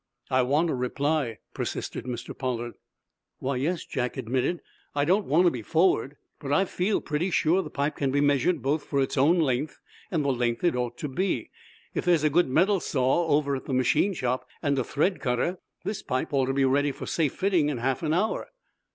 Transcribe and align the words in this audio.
"I 0.31 0.41
want 0.41 0.71
a 0.71 0.73
reply," 0.73 1.37
persisted 1.53 2.05
Mr. 2.05 2.35
Pollard. 2.35 2.73
"Why, 3.37 3.57
yes," 3.57 3.85
Jack 3.85 4.17
admitted. 4.17 4.63
"I 4.95 5.05
don't 5.05 5.27
want 5.27 5.45
to 5.45 5.51
be 5.51 5.61
forward, 5.61 6.15
but 6.39 6.51
I 6.51 6.65
feel 6.65 7.01
pretty 7.01 7.29
sure 7.29 7.61
the 7.61 7.69
pipe 7.69 7.97
can 7.97 8.09
be 8.09 8.19
measured 8.19 8.63
both 8.63 8.81
for 8.83 8.99
its 8.99 9.15
own 9.15 9.37
length 9.37 9.79
and 10.09 10.25
the 10.25 10.29
length 10.33 10.63
it 10.63 10.75
ought 10.75 10.97
to 10.97 11.07
be. 11.07 11.51
If 11.93 12.03
there's 12.05 12.23
a 12.23 12.31
good 12.31 12.47
metal 12.49 12.79
saw 12.79 13.27
over 13.27 13.55
at 13.55 13.65
the 13.65 13.75
machine 13.75 14.15
shop, 14.15 14.47
and 14.63 14.79
a 14.79 14.83
thread 14.83 15.19
cutter, 15.19 15.59
this 15.83 16.01
pipe 16.01 16.33
ought 16.33 16.47
to 16.47 16.53
be 16.53 16.65
ready 16.65 16.91
for 16.91 17.05
safe 17.05 17.35
fitting 17.35 17.69
in 17.69 17.77
half 17.77 18.01
an 18.01 18.11
hour." 18.11 18.49